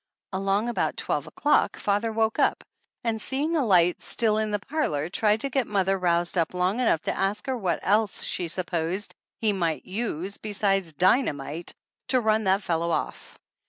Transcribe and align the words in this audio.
Along 0.33 0.67
about 0.67 0.97
twelve 0.97 1.27
o'clock 1.27 1.77
father 1.77 2.11
woke 2.11 2.39
up, 2.39 2.63
and 3.03 3.21
seeing 3.21 3.55
a 3.55 3.63
light 3.63 4.01
still 4.01 4.39
in 4.39 4.49
the 4.49 4.57
parlor, 4.57 5.09
tried 5.09 5.41
to 5.41 5.49
get 5.51 5.67
mother 5.67 5.99
roused 5.99 6.39
up 6.39 6.55
long 6.55 6.79
enough 6.79 7.03
to 7.03 7.15
ask 7.15 7.45
her 7.45 7.55
what 7.55 7.77
else 7.83 8.23
she 8.23 8.47
supposed 8.47 9.13
he 9.37 9.53
might 9.53 9.85
use 9.85 10.39
besides 10.39 10.93
dynamite 10.93 11.75
to 12.07 12.19
run 12.19 12.45
that 12.45 12.63
fellow 12.63 12.89
off. 12.89 13.37